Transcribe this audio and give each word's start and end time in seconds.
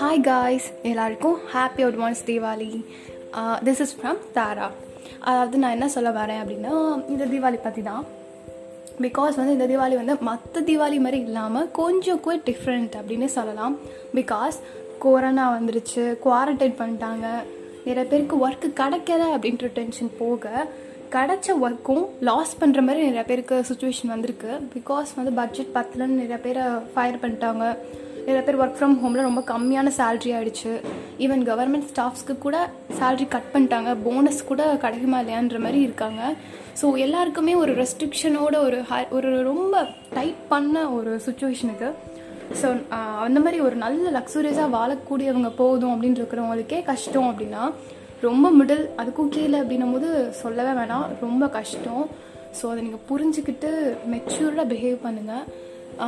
Hi 0.00 0.20
guys 0.26 0.66
எல்லாருக்கும் 0.88 1.34
happy 1.54 1.82
advance 1.86 2.20
Deepavali. 2.28 2.68
This 3.66 3.80
is 3.84 3.92
from 3.96 4.20
Tara 4.36 4.68
அதாவது 5.28 5.56
நான் 5.62 5.74
என்ன 5.76 5.86
சொல்ல 5.94 6.10
வரேன் 6.18 6.40
அப்படின்னா 6.42 6.72
இந்த 7.12 7.24
தீபாவளி 7.32 7.58
பற்றி 7.64 7.82
தான் 7.88 8.04
பிகாஸ் 9.06 9.38
வந்து 9.40 9.54
இந்த 9.56 9.66
தீபாவளி 9.72 9.96
வந்து 10.00 10.16
மற்ற 10.30 10.62
தீபாவளி 10.70 11.00
மாதிரி 11.06 11.20
இல்லாமல் 11.28 11.68
கொஞ்சம் 11.80 12.22
கூட 12.26 12.36
டிஃப்ரெண்ட் 12.48 12.96
அப்படின்னு 13.00 13.28
சொல்லலாம். 13.36 13.76
பிகாஸ் 14.18 14.58
கொரோனா 15.04 15.46
வந்துருச்சு 15.56 16.04
குவாரண்டைன் 16.24 16.78
பண்ணிட்டாங்க. 16.80 17.26
நிறைய 17.88 18.06
பேருக்கு 18.12 18.42
ஒர்க்கு 18.46 18.70
கிடைக்கல 18.82 19.30
அப்படின்ற 19.36 19.70
டென்ஷன் 19.78 20.12
போக 20.22 20.66
கிடைச்ச 21.16 21.58
ஒர்க்கும் 21.66 22.04
லாஸ் 22.30 22.60
பண்ணுற 22.62 22.82
மாதிரி 22.88 23.08
நிறைய 23.10 23.26
பேருக்கு 23.32 23.58
சுச்சுவேஷன் 23.72 24.14
வந்திருக்கு. 24.16 24.52
பிகாஸ் 24.76 25.18
வந்து 25.20 25.34
பட்ஜெட் 25.40 25.74
பத்தலன்னு 25.78 26.20
நிறைய 26.22 26.40
பேரை 26.46 26.64
ஃபயர் 26.94 27.24
பண்ணிட்டாங்க. 27.24 27.66
நிறைய 28.26 28.42
பேர் 28.46 28.58
ஒர்க் 28.62 28.76
ஃப்ரம் 28.78 28.94
ஹோமில் 29.02 29.26
ரொம்ப 29.28 29.42
கம்மியான 29.50 29.88
சேல்ரி 29.98 30.30
ஆகிடுச்சு 30.36 30.72
ஈவன் 31.24 31.42
கவர்மெண்ட் 31.48 31.88
ஸ்டாஃப்ஸ்க்கு 31.90 32.34
கூட 32.44 32.56
சேல்ரி 32.98 33.26
கட் 33.34 33.50
பண்ணிட்டாங்க. 33.54 33.90
போனஸ் 34.06 34.40
கூட 34.50 34.62
கிடைக்குமா 34.84 35.18
இல்லையான்ற 35.22 35.58
மாதிரி 35.64 35.80
இருக்காங்க. 35.86 36.22
ஸோ 36.80 36.86
எல்லாருக்குமே 37.04 37.54
ஒரு 37.62 37.72
ரெஸ்ட்ரிக்ஷனோட 37.80 38.56
ஒரு 38.66 38.78
ஹை 38.90 39.02
ஒரு 39.18 39.30
ரொம்ப 39.50 39.82
டைட் 40.16 40.42
பண்ண 40.52 40.84
ஒரு 40.98 41.12
சுச்சுவேஷனுக்கு 41.26 41.90
ஸோ 42.60 42.68
அந்த 43.26 43.38
மாதிரி 43.44 43.58
ஒரு 43.66 43.76
நல்ல 43.84 44.04
லக்ஸுரியஸாக 44.18 44.74
வாழக்கூடியவங்க 44.76 45.50
போதும் 45.62 45.92
அப்படின்னு 45.94 46.20
இருக்கிறவங்களுக்கே 46.20 46.78
கஷ்டம் 46.90 47.28
அப்படின்னா 47.30 47.64
ரொம்ப 48.26 48.46
மிடில் 48.58 48.84
அதுக்கும் 49.00 49.32
கீழே 49.34 49.58
அப்படின்னும் 49.62 49.94
போது 49.96 50.08
சொல்லவே 50.42 50.72
வேணாம். 50.80 51.06
ரொம்ப 51.26 51.44
கஷ்டம். 51.58 52.04
ஸோ 52.58 52.64
அதை 52.70 52.80
நீங்கள் 52.86 53.06
புரிஞ்சுக்கிட்டு 53.10 53.70
மெச்சூர்டாக 54.12 54.66
பிஹேவ் 54.72 54.98
பண்ணுங்கள் 55.04 55.44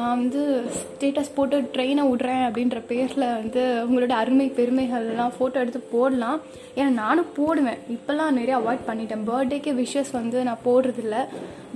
வந்து 0.01 0.43
ஸ்டேட்டஸ் 0.77 1.33
போட்டு 1.35 1.57
ட்ரெயினை 1.75 2.03
விட்றேன் 2.11 2.43
அப்படின்ற 2.47 2.79
பேரில் 2.91 3.27
வந்து 3.39 3.63
உங்களோட 3.87 4.15
அருமை 4.23 4.47
பெருமைகள்லாம் 4.59 5.35
ஃபோட்டோ 5.37 5.59
எடுத்து 5.63 5.81
போடலாம். 5.95 6.39
ஏன்னா 6.77 6.91
நானும் 7.03 7.33
போடுவேன். 7.39 7.81
இப்போல்லாம் 7.95 8.37
நிறைய 8.39 8.57
அவாய்ட் 8.61 8.87
பண்ணிட்டேன். 8.89 9.25
பர்த்டேக்கே 9.31 9.75
விஷஸ் 9.83 10.13
வந்து 10.21 10.39
நான் 10.49 10.65
போடுறதில்ல. 10.69 11.19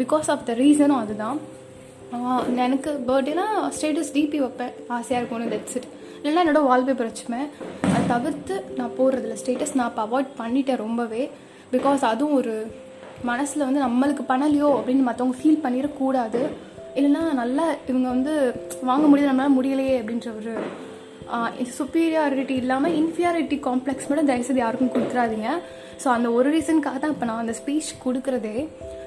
பிகாஸ் 0.00 0.30
ஆஃப் 0.34 0.46
த 0.50 0.54
ரீசனும் 0.62 1.02
அதுதான். 1.04 1.40
எனக்கு 2.66 2.90
பர்த்டேனா 3.08 3.46
ஸ்டேட்டஸ் 3.76 4.14
டிபி 4.16 4.40
வைப்பேன். 4.44 4.74
ஆசையாக 4.96 5.20
இருக்கும்னு 5.20 5.52
தட்ஸ் 5.54 5.76
இட் 5.78 5.88
இல்லைன்னா 6.20 6.42
என்னோட 6.44 6.62
வால்பேப்பர் 6.70 7.10
வச்சுப்பேன். 7.10 7.48
அதை 7.88 8.00
தவிர்த்து 8.14 8.54
நான் 8.78 8.96
போடுறதில்ல. 8.98 9.36
ஸ்டேட்டஸ் 9.42 9.76
நான் 9.80 9.90
இப்போ 9.92 10.04
அவாய்ட் 10.06 10.30
பண்ணிட்டேன் 10.42 10.82
ரொம்பவே. 10.86 11.24
பிகாஸ் 11.72 12.04
அதுவும் 12.12 12.38
ஒரு 12.40 12.54
மனசில் 13.30 13.66
வந்து 13.66 13.82
நம்மளுக்கு 13.86 14.24
பண்ணலையோ 14.32 14.70
அப்படின்னு 14.78 15.04
மற்றவங்க 15.10 15.36
ஃபீல் 15.40 15.62
பண்ணிடக்கூடாது. 15.66 16.42
இல்லைன்னா 16.98 17.22
நல்லா 17.40 17.64
இவங்க 17.90 18.08
வந்து 18.14 18.34
வாங்க 18.90 19.04
முடியல 19.10 19.30
நம்மளால் 19.30 19.56
முடியலையே 19.56 19.94
அப்படின்ற 20.00 20.28
ஒரு 20.40 20.54
சுப்பீரியாரிட்டி 21.78 22.54
இல்லாமல் 22.62 22.94
இன்ஃபீரியாரிட்டி 23.00 23.56
காம்ப்ளெக்ஸ் 23.68 24.06
மட்டும் 24.08 24.28
தயவுசெய்து 24.30 24.62
யாருக்கும் 24.62 24.92
கொடுத்துறாதீங்க. 24.94 25.50
ஸோ 26.02 26.06
அந்த 26.16 26.28
ஒரு 26.38 26.48
ரீசனுக்காக 26.54 26.98
தான் 27.02 27.12
இப்போ 27.14 27.26
நான் 27.30 27.42
அந்த 27.44 27.54
ஸ்பீச் 27.60 27.90
கொடுக்குறதே. 28.04 28.56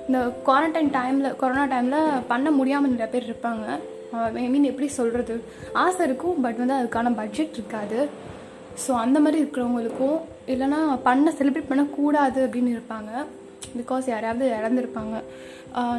இந்த 0.07 0.19
குவாரண்டைன் 0.47 0.91
டைமில் 0.97 1.35
கொரோனா 1.41 1.63
டைமில் 1.73 2.23
பண்ண 2.31 2.47
முடியாமல் 2.59 2.93
நிறைய 2.93 3.09
பேர் 3.13 3.29
இருப்பாங்க. 3.29 3.65
ஐ 4.43 4.47
மீன் 4.53 4.69
எப்படி 4.71 4.87
சொல்கிறது 4.99 5.35
ஆசை 5.83 6.03
இருக்கும் 6.07 6.37
பட் 6.45 6.61
வந்து 6.61 6.77
அதுக்கான 6.79 7.13
பட்ஜெட் 7.21 7.57
இருக்காது. 7.59 7.99
ஸோ 8.83 8.91
அந்த 9.03 9.17
மாதிரி 9.23 9.39
இருக்கிறவங்களுக்கும் 9.43 10.17
இல்லைனா 10.53 10.79
பண்ண 11.07 11.33
செலிப்ரேட் 11.39 11.71
பண்ணக்கூடாது 11.71 12.39
அப்படின்னு 12.47 12.73
இருப்பாங்க. 12.75 13.11
பிகாஸ் 13.79 14.05
யாராவது 14.13 14.45
இறந்துருப்பாங்க. 14.59 15.15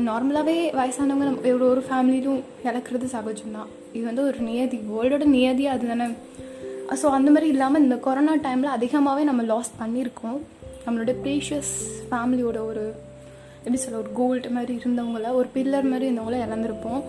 நார்மலாகவே 0.08 0.54
வயசானவங்க 0.78 1.26
நம்ம 1.28 1.50
ஒரு 1.56 1.64
ஒரு 1.72 1.82
ஃபேமிலியிலும் 1.88 2.40
இழக்கிறது 2.68 3.06
சகஜம்தான். 3.12 3.68
இது 3.96 4.02
வந்து 4.08 4.24
ஒரு 4.30 4.38
நியதி 4.48 4.78
வேர்ல்டோட 4.92 5.24
நியதி 5.36 5.64
அது 5.74 5.86
தானே 5.90 6.06
ஸோ 7.00 7.06
அந்த 7.16 7.28
மாதிரி 7.34 7.48
இல்லாமல் 7.54 7.82
இந்த 7.84 7.96
கொரோனா 8.06 8.34
டைமில் 8.46 8.74
அதிகமாகவே 8.76 9.24
நம்ம 9.28 9.42
லாஸ் 9.50 9.70
பண்ணியிருக்கோம். 9.82 10.38
நம்மளோட 10.84 11.12
ப்ரீஷியஸ் 11.24 11.72
ஃபேமிலியோட 12.10 12.58
ஒரு 12.70 12.84
எப்படி 13.62 13.80
சொல்ல 13.82 13.98
ஒரு 14.02 14.10
கோல்டு 14.20 14.50
மாதிரி 14.56 14.74
இருந்தவங்கள 14.80 15.30
ஒரு 15.40 15.48
பில்லர் 15.56 15.90
மாதிரி 15.92 16.06
இருந்தவங்கள 16.08 16.38
இழந்திருப்போம். 16.46 17.02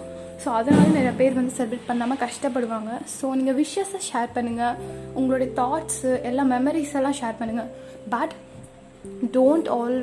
ஸோ 0.43 0.49
அதனால 0.59 0.87
நிறைய 0.97 1.13
பேர் 1.21 1.37
வந்து 1.39 1.55
செலிப்ரேட் 1.57 1.89
பண்ணாமல் 1.89 2.21
கஷ்டப்படுவாங்க. 2.25 2.91
ஸோ 3.17 3.25
நீங்கள் 3.39 3.57
விஷயஸை 3.63 4.01
ஷேர் 4.09 4.35
பண்ணுங்கள் 4.37 4.77
உங்களுடைய 5.17 5.49
தாட்ஸு 5.61 6.11
எல்லா 6.31 6.45
மெமரிஸ் 6.55 6.95
எல்லாம் 6.99 7.17
ஷேர் 7.21 7.39
பண்ணுங்கள் 7.41 7.71
பட் 8.15 8.35
டோன்ட் 9.37 9.69
ஆல் 9.77 9.97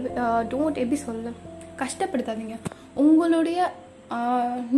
டோன்ட் 0.55 0.81
எப்படி 0.85 1.01
சொல்ல 1.09 1.33
கஷ்டப்படுத்தாதீங்க. 1.83 2.57
உங்களுடைய 3.07 3.59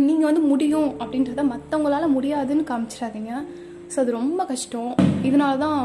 நீங்கள் 0.07 0.29
வந்து 0.29 0.43
முடியும் 0.51 0.89
அப்படின்றத 1.01 1.43
மற்றவங்களால 1.53 2.07
முடியாதுன்னு 2.15 2.63
காமிச்சிடாதீங்க. 2.71 3.33
ஸோ 3.91 3.97
அது 4.03 4.11
ரொம்ப 4.19 4.41
கஷ்டம். 4.51 4.91
இதனால 5.27 5.53
தான் 5.65 5.81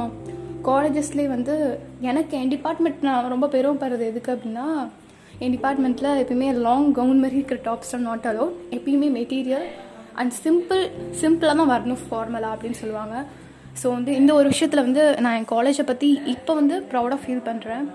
காலேஜஸ்லேயே 0.69 1.29
வந்து 1.35 1.55
எனக்கு 2.11 2.35
என் 2.41 2.53
டிபார்ட்மெண்ட் 2.55 3.05
நான் 3.09 3.33
ரொம்ப 3.35 3.49
பெருமைப்படுறது 3.55 4.05
எதுக்கு 4.13 4.33
அப்படின்னா 4.35 4.67
என் 5.45 5.55
டிபார்ட்மெண்ட்டில் 5.57 6.21
எப்பயுமே 6.23 6.49
லாங் 6.67 6.89
கவுன் 6.99 7.21
மாதிரி 7.23 7.39
இருக்கிற 7.41 7.59
டாப்ஸ் 7.69 7.95
நாட் 8.09 8.27
அலோட் 8.31 8.55
எப்பயுமே 8.77 9.09
மெட்டீரியல் 9.19 9.67
அண்ட் 10.21 10.33
சிம்பிள் 10.45 10.83
சிம்பிளாக 11.21 11.57
தான் 11.61 11.73
வரணும் 11.75 12.03
ஃபார்மலாக 12.05 12.55
அப்படின்னு 12.55 12.81
சொல்லுவாங்க. 12.83 13.17
ஸோ 13.81 13.87
வந்து 13.97 14.13
இந்த 14.21 14.33
ஒரு 14.39 14.49
விஷயத்தில் 14.53 14.85
வந்து 14.87 15.03
நான் 15.25 15.37
என் 15.39 15.51
காலேஜை 15.55 15.85
பற்றி 15.91 16.09
இப்போ 16.35 16.53
வந்து 16.61 16.77
ப்ரௌடாக 16.93 17.21
ஃபீல் 17.23 17.47
பண்ணுறேன் 17.49 17.87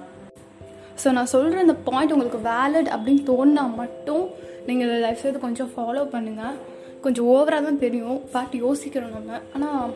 ஸோ 1.02 1.12
நான் 1.18 1.32
சொல்கிற 1.34 1.62
இந்த 1.66 1.76
பாயிண்ட் 1.88 2.14
உங்களுக்கு 2.16 2.42
வேலிட் 2.52 2.90
அப்படின்னு 2.96 3.24
தோணுனா 3.32 3.64
மட்டும் 3.82 4.24
நீங்கள் 4.68 4.92
லைஃப் 5.06 5.24
செய்து 5.24 5.46
கொஞ்சம் 5.46 5.72
ஃபாலோ 5.74 6.04
பண்ணுங்கள் 6.14 6.58
கொஞ்சம் 7.04 7.28
ஓவராக 7.34 7.64
தான் 7.68 7.82
தெரியும். 7.84 8.20
பட் 8.34 8.54
யோசிக்கிறோம் 8.64 9.16
நம்ம. 9.18 9.40
ஆனால் 9.56 9.94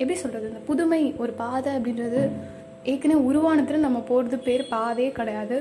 எப்படி 0.00 0.16
சொல்கிறது 0.22 0.48
இந்த 0.50 0.62
புதுமை 0.68 1.02
ஒரு 1.22 1.32
பாதை 1.42 1.70
அப்படின்றது 1.78 2.22
ஏற்கனவே 2.92 3.20
உருவானத்தில் 3.28 3.84
நம்ம 3.86 3.98
போகிறது 4.10 4.38
பேர் 4.46 4.64
பாதையே 4.74 5.10
கிடையாது. 5.18 5.58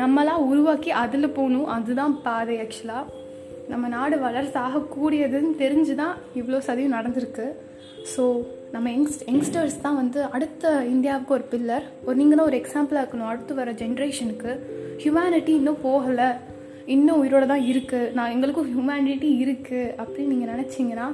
நம்மளாம் 0.00 0.46
உருவாக்கி 0.50 0.90
அதில் 1.02 1.34
போகணும். 1.38 1.68
அதுதான் 1.76 2.14
பாதை 2.26 2.56
ஆக்சுவலாக 2.64 3.06
நம்ம 3.72 3.88
நாடு 3.94 4.16
வளர்ச்சி 4.26 4.58
ஆகக்கூடியதுன்னு 4.66 5.52
தெரிஞ்சு 5.62 5.94
தான் 6.02 6.14
இவ்வளோ 6.40 6.60
சதியும் 6.68 6.96
நடந்திருக்கு. 6.98 7.46
ஸோ 8.12 8.24
நம்ம 8.74 8.90
யங்ஸ்ட் 8.94 9.24
யங்ஸ்டர்ஸ் 9.30 9.78
தான் 9.84 9.98
வந்து 10.00 10.20
அடுத்த 10.36 10.72
இந்தியாவுக்கு 10.94 11.34
ஒரு 11.36 11.44
பில்லர். 11.52 11.84
ஒரு 12.06 12.16
நீங்கள் 12.20 12.38
தான் 12.38 12.48
ஒரு 12.50 12.58
எக்ஸாம்பிளாக 12.62 13.02
இருக்கணும். 13.02 13.30
அடுத்து 13.32 13.52
வர 13.60 13.72
ஜென்ரேஷனுக்கு 13.82 14.52
ஹியூமனிட்டி 15.02 15.52
இன்னும் 15.60 15.80
போகலை. 15.86 16.28
இன்னும் 16.94 17.20
உயிரோட 17.22 17.46
தான் 17.52 17.64
இருக்குது 17.70 18.12
நான் 18.18 18.32
எங்களுக்கும் 18.34 18.68
ஹியூமனிட்டி 18.72 19.30
இருக்குது 19.44 19.92
அப்படின்னு 20.02 20.32
நீங்கள் 20.34 20.52
நினச்சிங்கன்னா 20.54 21.06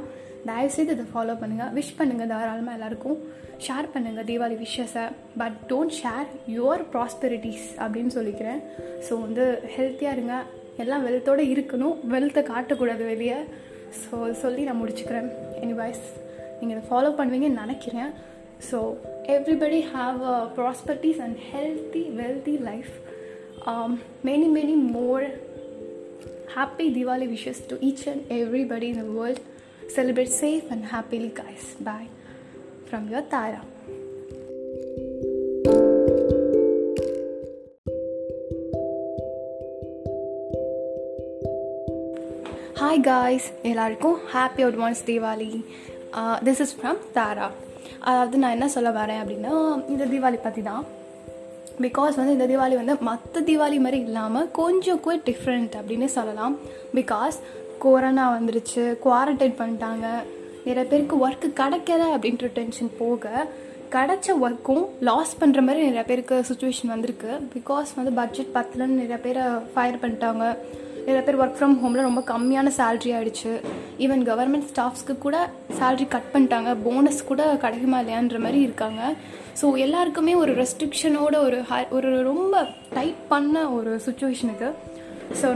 தயவுசெய்து 0.48 0.94
இதை 0.96 1.04
ஃபாலோ 1.12 1.34
பண்ணுங்கள் 1.42 1.70
விஷ் 1.76 1.94
பண்ணுங்கள் 2.00 2.30
தாராளமாக 2.32 2.76
எல்லாருக்கும். 2.78 3.18
ஷேர் 3.66 3.86
பண்ணுங்கள் 3.94 4.26
Deepavali 4.30 4.56
விஷஸை 4.64 5.04
but 5.40 5.56
don't 5.70 5.94
share 6.00 6.28
your 6.56 6.84
prosperities 6.94 7.68
அப்படின்னு 7.84 8.12
சொல்லிக்கிறேன். 8.18 8.60
ஸோ 9.06 9.12
வந்து 9.24 9.44
ஹெல்த்தியாக 9.76 10.16
இருங்க. 10.16 10.36
எல்லாம் 10.84 11.06
வெல்த்தோடு 11.08 11.44
இருக்கணும். 11.54 11.96
வெல்த்தை 12.14 12.44
காட்டக்கூடாது 12.52 13.04
வெளியே. 13.12 13.38
ஸோ 14.02 14.16
சொல்லி 14.44 14.62
நான் 14.68 14.80
முடிச்சுக்கிறேன். 14.82 15.30
எனிவைஸ் 15.64 16.04
நீங்கள் 16.63 16.75
இதை 16.77 16.83
ஃபாலோ 16.89 17.11
பண்ணுவீங்கன்னு 17.19 17.61
நினைக்கிறேன் 17.63 18.11
so 18.71 18.79
everybody 19.35 19.81
have 19.95 20.17
a 20.33 20.39
prosperities 20.57 21.21
and 21.25 21.37
healthy 21.51 22.03
wealthy 22.21 22.55
life 22.61 22.93
many 24.25 24.49
many 24.57 24.75
more 24.97 25.27
happy 26.55 26.85
Diwali 26.93 27.29
wishes 27.29 27.59
to 27.61 27.75
each 27.79 28.07
and 28.07 28.25
everybody 28.31 28.89
in 28.89 28.97
the 28.97 29.09
world. 29.17 29.39
Celebrate 29.87 30.31
safe 30.35 30.71
and 30.71 30.85
happily, 30.85 31.31
guys. 31.31 31.75
Bye. 31.79 32.07
From 32.87 33.09
your 33.09 33.25
Tara. 33.33 33.61
Hi 42.81 43.01
guys 43.01 43.47
எல்லாருக்கும் 43.61 44.15
happy 44.33 44.61
advance 44.63 45.01
Deepavali 45.05 45.49
this 46.48 46.62
is 46.64 46.74
from 46.78 47.00
Tara 47.16 47.48
அதாவது 48.08 48.36
நான் 48.42 48.54
என்ன 48.56 48.68
சொல்ல 48.74 48.90
வரேன் 49.00 49.20
அப்படின்னா 49.22 49.54
இந்த 49.92 50.04
தீபாவளி 50.12 50.40
பற்றி 50.46 50.62
தான் 50.70 50.84
பிகாஸ் 51.84 52.18
வந்து 52.18 52.34
இந்த 52.36 52.46
தீபாவளி 52.50 52.76
வந்து 52.80 52.94
மற்ற 53.08 53.40
தீபாவளி 53.48 53.78
மாதிரி 53.84 53.98
இல்லாமல் 54.08 54.48
கொஞ்சம் 54.58 55.00
கூட 55.04 55.14
டிஃப்ரெண்ட் 55.28 55.72
அப்படின்னு 55.78 56.08
சொல்லலாம். 56.16 56.54
பிகாஸ் 56.98 57.36
கொரோனா 57.84 58.24
வந்துருச்சு 58.34 58.82
குவாரண்டைன் 59.04 59.56
பண்ணிட்டாங்க. 59.60 60.06
நிறைய 60.66 60.84
பேருக்கு 60.90 61.16
ஒர்க்கு 61.24 61.48
கிடைக்கல 61.60 62.02
அப்படின்ற 62.16 62.48
டென்ஷன் 62.58 62.92
போக 63.00 63.32
கிடைச்ச 63.94 64.28
ஒர்க்கும் 64.44 64.84
லாஸ் 65.08 65.34
பண்ணுற 65.40 65.60
மாதிரி 65.66 65.82
நிறைய 65.88 66.04
பேருக்கு 66.10 66.36
சுச்சுவேஷன் 66.50 66.92
வந்திருக்கு. 66.94 67.32
பிகாஸ் 67.56 67.90
வந்து 67.98 68.12
பட்ஜெட் 68.20 68.54
பத்தலன்னு 68.54 69.00
நிறைய 69.02 69.18
பேரை 69.26 69.42
ஃபயர் 69.74 70.00
பண்ணிட்டாங்க. 70.04 70.44
நிறைய 71.06 71.22
பேர் 71.24 71.38
ஒர்க் 71.42 71.56
ஃப்ரம் 71.56 71.74
ஹோமில் 71.80 72.06
ரொம்ப 72.06 72.20
கம்மியான 72.30 72.68
சேல்ரி 72.76 73.10
ஆகிடுச்சு 73.16 73.50
ஈவன் 74.04 74.22
கவர்மெண்ட் 74.28 74.68
ஸ்டாஃப்ஸ்க்கு 74.70 75.14
கூட 75.24 75.36
சேல்ரி 75.78 76.06
கட் 76.14 76.30
பண்ணிட்டாங்க. 76.34 76.70
போனஸ் 76.84 77.20
கூட 77.30 77.42
கிடைக்குமா 77.64 77.98
இல்லையான்ற 78.02 78.38
மாதிரி 78.44 78.60
இருக்காங்க. 78.66 79.00
ஸோ 79.60 79.66
எல்லாருக்குமே 79.84 80.34
ஒரு 80.42 80.52
ரெஸ்ட்ரிக்ஷனோட 80.60 81.34
ஒரு 81.46 81.58
ஒரு 81.96 82.10
ரொம்ப 82.30 82.54
டைட் 82.96 83.20
பண்ண 83.32 83.64
ஒரு 83.78 83.92
சுச்சுவேஷனுக்கு 84.06 84.70
ஸோ 85.40 85.48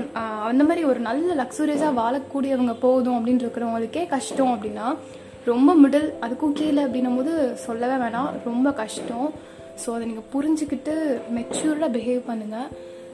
அந்த 0.51 0.63
மாதிரி 0.69 0.83
ஒரு 0.91 1.01
நல்ல 1.09 1.35
லக்ஸூரியஸாக 1.43 1.99
வாழக்கூடியவங்க 2.01 2.75
போதும் 2.85 3.17
அப்படின்னு 3.19 3.45
இருக்கிறவங்களுக்கே 3.45 4.05
கஷ்டம் 4.15 4.53
அப்படின்னா 4.55 4.87
ரொம்ப 5.51 5.71
மிடில் 5.83 6.09
அதுக்கும் 6.27 6.57
கீழே 6.61 6.81
அப்படின்னும் 6.87 7.19
போது 7.21 7.35
சொல்லவே 7.67 7.97
வேணாம். 8.05 8.31
ரொம்ப 8.49 8.69
கஷ்டம். 8.83 9.29
ஸோ 9.83 9.89
அதை 9.97 10.05
நீங்கள் 10.11 10.31
புரிஞ்சுக்கிட்டு 10.35 10.95
மெச்சூர்டாக 11.39 11.91
பிஹேவ் 11.97 12.23
பண்ணுங்கள் 12.31 12.69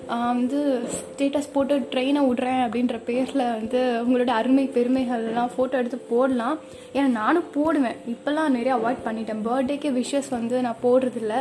வந்து 0.09 0.59
ஸ்டேட்டஸ் 0.95 1.51
போட்டு 1.53 1.75
ட்ரெயினை 1.93 2.21
விட்றேன் 2.29 2.61
அப்படின்ற 2.65 2.97
பேரில் 3.09 3.43
வந்து 3.59 3.81
உங்களோட 4.05 4.33
அருமை 4.41 4.65
பெருமைகள்லாம் 4.75 5.53
ஃபோட்டோ 5.55 5.79
எடுத்து 5.81 5.99
போடலாம். 6.13 6.59
ஏன்னா 6.95 7.09
நானும் 7.21 7.51
போடுவேன். 7.55 7.99
இப்போல்லாம் 8.13 8.55
நிறைய 8.57 8.75
அவாய்ட் 8.79 9.03
பண்ணிட்டேன். 9.07 9.43
பர்த்டேக்கே 9.49 9.93
விஷஸ் 10.01 10.31
வந்து 10.31 10.61
நான் 10.67 10.83
போடுறதில்ல. 10.83 11.35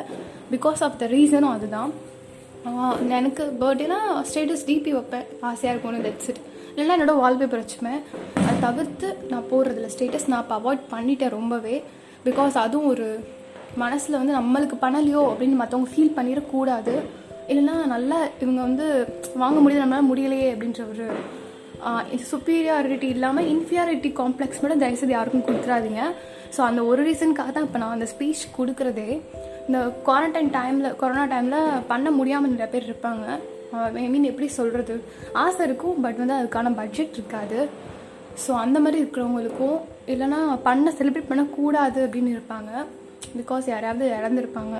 பிகாஸ் 0.54 0.84
ஆஃப் 0.88 1.00
த 1.04 1.08
ரீசனும் 1.16 1.56
அதுதான். 1.58 1.94
எனக்கு 3.20 3.46
பர்த்டேனா 3.62 4.00
ஸ்டேட்டஸ் 4.30 4.68
டிபி 4.70 4.92
வைப்பேன். 4.98 5.28
ஆசையாக 5.50 5.74
இருக்கும்னு 5.74 6.06
தட்ஸ் 6.08 6.30
இட் 6.34 6.42
இல்லைன்னா 6.76 6.96
என்னோட 6.98 7.16
வால்பேப்பர் 7.24 7.64
வச்சுப்பேன். 7.64 8.02
அதை 8.44 8.54
தவிர்த்து 8.68 9.10
நான் 9.32 9.50
போடுறதில்ல. 9.52 9.90
ஸ்டேட்டஸ் 9.96 10.30
நான் 10.34 10.46
இப்போ 10.46 10.58
அவாய்ட் 10.60 10.86
பண்ணிட்டேன் 10.94 11.36
ரொம்பவே. 11.40 11.84
பிகாஸ் 12.26 12.56
அதுவும் 12.66 12.92
ஒரு 12.94 13.08
மனசில் 13.84 14.20
வந்து 14.20 14.34
நம்மளுக்கு 14.40 14.76
பண்ணலையோ 14.86 15.22
அப்படின்னு 15.30 15.60
மற்றவங்க 15.62 15.92
ஃபீல் 15.94 16.18
பண்ணிடக்கூடாது. 16.18 16.96
இல்லைன்னா 17.52 17.76
நல்லா 17.94 18.18
இவங்க 18.44 18.60
வந்து 18.68 18.86
வாங்க 19.44 19.58
முடியல 19.64 19.84
நம்மளால 19.84 20.10
முடியலையே 20.12 20.50
அப்படின்ற 20.54 20.84
ஒரு 20.92 21.08
இது 22.16 22.26
சுப்பீரியாரிட்டி 22.34 23.08
இல்லாமல் 23.16 23.48
இன்ஃபீரியாரிட்டி 23.54 24.10
காம்ப்ளெக்ஸ் 24.20 24.62
மட்டும் 24.62 24.84
தயவுசெய்து 24.84 25.16
யாருக்கும் 25.16 25.48
கொடுத்துறாதீங்க. 25.48 26.04
ஸோ 26.56 26.60
அந்த 26.68 26.82
ஒரு 26.90 27.02
ரீசனுக்காக 27.08 27.52
தான் 27.56 27.66
இப்போ 27.68 27.80
நான் 27.82 27.96
அந்த 27.96 28.08
ஸ்பீச் 28.12 28.44
கொடுக்குறதே. 28.58 29.10
இந்த 29.68 29.80
குவாரண்டைன் 30.08 30.52
டைமில் 30.58 30.96
கொரோனா 31.02 31.26
டைமில் 31.34 31.82
பண்ண 31.92 32.08
முடியாமல் 32.20 32.54
நிறைய 32.54 32.70
பேர் 32.74 32.88
இருப்பாங்க. 32.90 33.26
ஐ 34.04 34.08
மீன் 34.14 34.30
எப்படி 34.32 34.48
சொல்கிறது 34.60 34.96
ஆசை 35.44 35.62
இருக்கும் 35.68 36.00
பட் 36.06 36.20
வந்து 36.22 36.38
அதுக்கான 36.40 36.74
பட்ஜெட் 36.82 37.18
இருக்காது. 37.20 37.60
ஸோ 38.44 38.52
அந்த 38.64 38.78
மாதிரி 38.84 39.02
இருக்கிறவங்களுக்கும் 39.04 39.78
இல்லைனா 40.14 40.42
பண்ண 40.68 40.94
செலிப்ரேட் 41.00 41.32
பண்ணக்கூடாது 41.32 42.00
அப்படின்னு 42.08 42.34
இருப்பாங்க. 42.36 42.72
பிகாஸ் 43.40 43.66
யாராவது 43.74 44.06
இறந்துருப்பாங்க. 44.18 44.76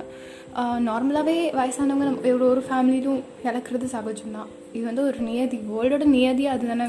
நார்மலாகவே 0.88 1.36
வயசானவங்க 1.58 2.04
நம்ம 2.08 2.28
எவ்வளோ 2.32 2.48
ஒரு 2.54 2.62
ஃபேமிலியிலும் 2.66 3.22
இறக்குறது 3.48 3.86
சகஜம்தான். 3.94 4.50
இது 4.76 4.84
வந்து 4.90 5.04
ஒரு 5.10 5.18
நியதி 5.28 5.58
வேர்ல்டோட 5.70 6.04
நியதி 6.16 6.44
அது 6.52 6.68
தானே. 6.72 6.86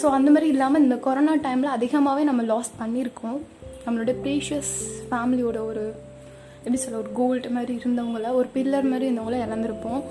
ஸோ 0.00 0.06
அந்த 0.18 0.28
மாதிரி 0.34 0.48
இல்லாமல் 0.54 0.82
இந்த 0.84 0.96
கொரோனா 1.06 1.34
டைமில் 1.46 1.74
அதிகமாகவே 1.76 2.22
நம்ம 2.30 2.42
லாஸ் 2.50 2.72
பண்ணியிருக்கோம். 2.80 3.38
நம்மளோட 3.86 4.12
ப்ரீஷியஸ் 4.24 4.74
ஃபேமிலியோட 5.08 5.58
ஒரு 5.70 5.84
எப்படி 6.58 6.78
சொல்ல 6.82 7.00
ஒரு 7.04 7.10
கோல்டு 7.18 7.48
மாதிரி 7.56 7.72
இருந்தவங்கள 7.80 8.28
ஒரு 8.40 8.48
பில்லர் 8.54 8.90
மாதிரி 8.92 9.06
இருந்தவங்கள 9.08 9.38
இறந்துருப்போம். 9.46 10.02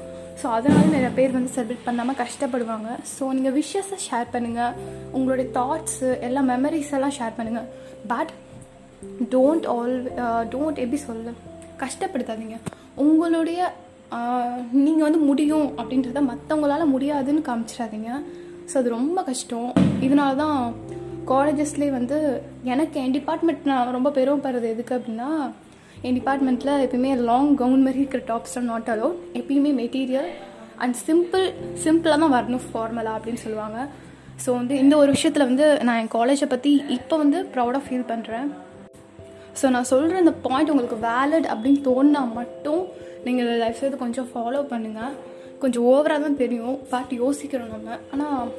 ஸோ 0.41 0.45
அதனால 0.57 0.83
நிறைய 0.95 1.09
பேர் 1.17 1.35
வந்து 1.37 1.51
செலிப்ரேட் 1.55 1.87
பண்ணாமல் 1.87 2.19
கஷ்டப்படுவாங்க. 2.21 2.89
ஸோ 3.15 3.23
நீங்கள் 3.37 3.55
விஷயஸை 3.59 3.97
ஷேர் 4.07 4.31
பண்ணுங்கள் 4.35 4.75
உங்களுடைய 5.17 5.47
தாட்ஸு 5.57 6.07
எல்லா 6.27 6.41
மெமரிஸ் 6.53 6.93
எல்லாம் 6.97 7.15
ஷேர் 7.19 7.37
பண்ணுங்கள் 7.39 7.67
பட் 8.11 8.31
டோன்ட் 9.33 9.65
ஆல் 9.73 9.95
டோன்ட் 10.53 10.81
எப்படி 10.83 10.99
சொல்ல 11.07 11.33
கஷ்டப்படுத்தாதீங்க. 11.83 12.57
உங்களுடைய 13.05 13.59
uh, 14.17 14.55
நீங்கள் 14.85 15.05
வந்து 15.07 15.21
முடியும் 15.29 15.67
அப்படின்றத 15.79 16.21
மற்றவங்களால 16.31 16.85
முடியாதுன்னு 16.95 17.41
காமிச்சிடாதீங்க. 17.49 18.11
ஸோ 18.69 18.75
அது 18.81 18.89
ரொம்ப 18.97 19.19
கஷ்டம். 19.29 19.71
இதனால 20.07 20.35
தான் 20.43 20.57
காலேஜஸ்லேயே 21.31 21.91
வந்து 21.99 22.17
எனக்கு 22.73 22.95
என் 23.03 23.15
டிபார்ட்மெண்ட் 23.17 23.67
நான் 23.71 23.93
ரொம்ப 23.97 24.09
பெருமைப்படுறது 24.17 24.67
எதுக்கு 24.75 24.95
அப்படின்னா 24.97 25.29
என் 26.07 26.17
டிபார்ட்மெண்ட்டில் 26.19 26.81
எப்பயுமே 26.85 27.11
லாங் 27.29 27.51
கவுன் 27.61 27.83
மாதிரி 27.85 28.01
இருக்கிற 28.03 28.23
டாப்ஸ் 28.31 28.57
நாட் 28.71 28.89
அலோட் 28.93 29.19
எப்பயுமே 29.39 29.71
மெட்டீரியல் 29.81 30.29
அண்ட் 30.83 30.95
சிம்பிள் 31.07 31.45
சிம்பிளாக 31.83 32.17
தான் 32.23 32.35
வரணும் 32.37 32.65
ஃபார்மலாக 32.69 33.17
அப்படின்னு 33.17 33.43
சொல்லுவாங்க. 33.45 33.79
ஸோ 34.43 34.49
வந்து 34.59 34.75
இந்த 34.83 34.93
ஒரு 35.01 35.09
விஷயத்தில் 35.15 35.49
வந்து 35.49 35.65
நான் 35.87 35.99
என் 36.01 36.13
காலேஜை 36.17 36.47
பற்றி 36.53 36.71
இப்போ 36.97 37.17
வந்து 37.23 37.39
ப்ரௌடாக 37.53 37.83
ஃபீல் 37.85 38.09
பண்ணுறேன் 38.11 38.47
ஸோ 39.59 39.65
நான் 39.75 39.89
சொல்கிற 39.91 40.19
இந்த 40.23 40.33
பாயிண்ட் 40.45 40.71
உங்களுக்கு 40.73 40.97
வேலிட் 41.09 41.47
அப்படின்னு 41.53 41.81
தோணுனா 41.89 42.21
மட்டும் 42.39 42.81
நீங்கள் 43.25 43.49
லைஃப் 43.63 43.81
செய்து 43.81 44.03
கொஞ்சம் 44.03 44.29
ஃபாலோ 44.31 44.61
பண்ணுங்கள் 44.71 45.13
கொஞ்சம் 45.61 45.85
ஓவராக 45.91 46.21
தான் 46.25 46.41
தெரியும். 46.41 46.77
பட் 46.93 47.11
யோசிக்கிறோம் 47.21 47.73
நம்ம. 47.75 47.97
ஆனால் 48.13 48.49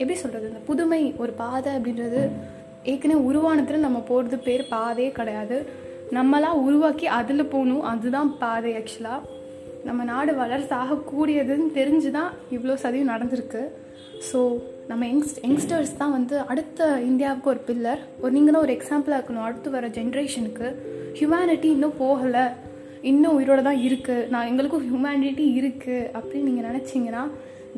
எப்படி 0.00 0.16
சொல்கிறது 0.22 0.50
இந்த 0.50 0.62
புதுமை 0.68 1.00
ஒரு 1.22 1.32
பாதை 1.42 1.70
அப்படின்றது 1.78 2.20
ஏற்கனவே 2.90 3.20
உருவானத்தில் 3.30 3.86
நம்ம 3.86 3.98
போகிறது 4.10 4.36
பேர் 4.46 4.62
பாதையே 4.74 5.10
கிடையாது. 5.18 5.56
நம்மளாம் 6.16 6.62
உருவாக்கி 6.66 7.06
அதில் 7.18 7.50
போகணும். 7.54 7.82
அதுதான் 7.92 8.30
பாதை 8.42 8.70
ஆக்சுவலாக 8.80 9.26
நம்ம 9.88 10.04
நாடு 10.12 10.32
வளர்ச்சி 10.42 10.74
ஆகக்கூடியதுன்னு 10.82 11.68
தெரிஞ்சு 11.80 12.10
தான் 12.18 12.30
இவ்வளோ 12.56 12.76
சதியும் 12.84 13.12
நடந்திருக்கு. 13.14 13.62
ஸோ 14.28 14.38
நம்ம 14.90 15.02
யங்ஸ் 15.10 15.34
யங்ஸ்டர்ஸ் 15.46 15.98
தான் 16.00 16.14
வந்து 16.16 16.36
அடுத்த 16.52 16.86
இந்தியாவுக்கு 17.08 17.50
ஒரு 17.52 17.60
பில்லர். 17.68 18.00
ஒரு 18.22 18.32
நீங்கள் 18.36 18.54
தான் 18.54 18.64
ஒரு 18.66 18.74
எக்ஸாம்பிளாக 18.76 19.18
இருக்கணும். 19.20 19.46
அடுத்து 19.48 19.68
வர 19.74 19.88
ஜென்ரேஷனுக்கு 19.98 20.68
ஹியூமனிட்டி 21.18 21.68
இன்னும் 21.76 21.98
போகலை. 22.04 22.46
இன்னும் 23.10 23.36
உயிரோட 23.38 23.60
தான் 23.66 23.82
இருக்குது 23.88 24.28
நான் 24.34 24.48
எங்களுக்கும் 24.50 24.86
ஹியூமனிட்டி 24.88 25.44
இருக்குது 25.58 26.08
அப்படின்னு 26.18 26.48
நீங்கள் 26.50 26.68
நினச்சிங்கன்னா 26.70 27.24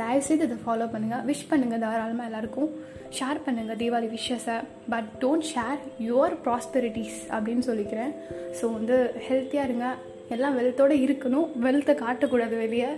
தயவுசெய்து 0.03 0.47
இதை 0.49 0.57
ஃபாலோ 0.67 0.87
பண்ணுங்கள் 0.93 1.25
விஷ் 1.31 1.49
பண்ணுங்கள் 1.51 1.83
தாராளமாக 1.85 2.29
எல்லாருக்கும். 2.31 2.71
ஷேர் 3.17 3.41
பண்ணுங்கள் 3.47 3.79
Deepavali 3.81 4.09
விஷஸை 4.15 4.57
but 4.93 5.09
don't 5.23 5.49
share 5.53 5.81
your 6.09 6.37
prosperities 6.45 7.19
அப்படின்னு 7.35 7.65
சொல்லிக்கிறேன். 7.71 8.13
ஸோ 8.59 8.65
வந்து 8.77 8.97
ஹெல்த்தியாக 9.27 9.69
இருங்க. 9.69 9.89
எல்லாம் 10.37 10.57
வெல்த்தோடு 10.61 10.97
இருக்கணும். 11.07 11.49
வெல்த்தை 11.67 11.97
காட்டக்கூடாது 12.05 12.57
வெளியே. 12.65 12.91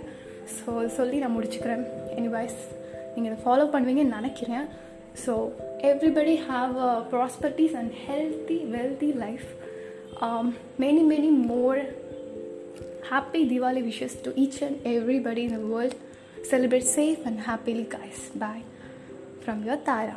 ஸோ 0.57 0.71
சொல்லி 0.99 1.17
நான் 1.25 1.35
முடிச்சுக்கிறேன். 1.37 1.83
எனிவைஸ் 2.19 2.61
நீங்கள் 3.14 3.30
இதை 3.32 3.38
ஃபாலோ 3.44 3.66
பண்ணுவீங்கன்னு 3.74 4.18
நினைக்கிறேன் 4.18 4.66
so 5.24 5.34
everybody 5.90 6.36
have 6.50 6.74
a 6.88 6.92
prosperities 7.12 7.76
and 7.76 7.94
healthy 8.08 8.58
wealthy 8.76 9.10
life 9.24 9.48
many 10.80 11.02
many 11.12 11.30
more 11.52 11.80
happy 13.10 13.48
Diwali 13.48 13.82
wishes 13.84 14.14
to 14.16 14.38
each 14.38 14.60
and 14.60 14.86
everybody 14.86 15.44
in 15.44 15.52
the 15.54 15.66
world. 15.66 15.94
Celebrate 16.44 16.86
safe 16.86 17.20
and 17.24 17.40
happily, 17.40 17.86
guys. 17.88 18.30
Bye. 18.34 18.62
From 19.40 19.64
your 19.64 19.78
Tara. 19.78 20.16